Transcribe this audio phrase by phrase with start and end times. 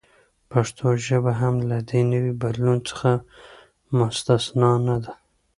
[0.51, 3.09] پښتو ژبه هم له دې نوي بدلون څخه
[3.97, 5.11] مستثناء نه ده.